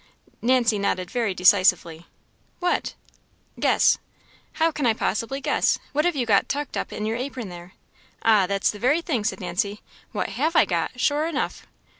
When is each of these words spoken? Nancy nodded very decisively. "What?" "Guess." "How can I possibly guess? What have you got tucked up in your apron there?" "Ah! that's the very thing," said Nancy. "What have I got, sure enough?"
Nancy 0.41 0.79
nodded 0.79 1.11
very 1.11 1.35
decisively. 1.35 2.07
"What?" 2.59 2.95
"Guess." 3.59 3.99
"How 4.53 4.71
can 4.71 4.87
I 4.87 4.95
possibly 4.95 5.39
guess? 5.41 5.77
What 5.91 6.05
have 6.05 6.15
you 6.15 6.25
got 6.25 6.49
tucked 6.49 6.75
up 6.75 6.91
in 6.91 7.05
your 7.05 7.17
apron 7.17 7.49
there?" 7.49 7.73
"Ah! 8.23 8.47
that's 8.47 8.71
the 8.71 8.79
very 8.79 9.01
thing," 9.03 9.23
said 9.23 9.39
Nancy. 9.39 9.81
"What 10.11 10.29
have 10.29 10.55
I 10.55 10.65
got, 10.65 10.99
sure 10.99 11.27
enough?" 11.27 11.67